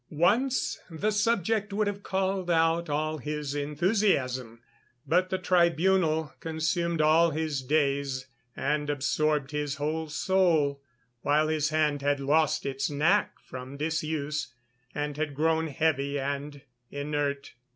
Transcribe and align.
Once 0.09 0.79
the 0.89 1.11
subject 1.11 1.71
would 1.71 1.85
have 1.85 2.01
called 2.01 2.49
out 2.49 2.89
all 2.89 3.19
his 3.19 3.53
enthusiasm, 3.53 4.59
but 5.05 5.29
the 5.29 5.37
Tribunal 5.37 6.33
consumed 6.39 7.01
all 7.01 7.29
his 7.29 7.61
days 7.61 8.25
and 8.57 8.89
absorbed 8.89 9.51
his 9.51 9.75
whole 9.75 10.09
soul, 10.09 10.81
while 11.21 11.49
his 11.49 11.69
hand 11.69 12.01
had 12.01 12.19
lost 12.19 12.65
its 12.65 12.89
knack 12.89 13.37
from 13.45 13.77
disuse 13.77 14.55
and 14.95 15.17
had 15.17 15.35
grown 15.35 15.67
heavy 15.67 16.17
and 16.19 16.63
inert. 16.89 17.53